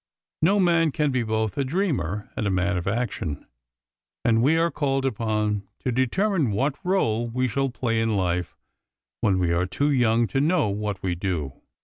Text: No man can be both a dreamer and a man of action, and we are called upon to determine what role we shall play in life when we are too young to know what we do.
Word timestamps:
No 0.41 0.59
man 0.59 0.91
can 0.91 1.11
be 1.11 1.21
both 1.21 1.59
a 1.59 1.63
dreamer 1.63 2.31
and 2.35 2.47
a 2.47 2.49
man 2.49 2.75
of 2.75 2.87
action, 2.87 3.45
and 4.25 4.41
we 4.41 4.57
are 4.57 4.71
called 4.71 5.05
upon 5.05 5.67
to 5.81 5.91
determine 5.91 6.49
what 6.53 6.83
role 6.83 7.27
we 7.29 7.47
shall 7.47 7.69
play 7.69 7.99
in 8.01 8.17
life 8.17 8.57
when 9.19 9.37
we 9.37 9.53
are 9.53 9.67
too 9.67 9.91
young 9.91 10.25
to 10.29 10.41
know 10.41 10.69
what 10.69 11.03
we 11.03 11.13
do. 11.13 11.53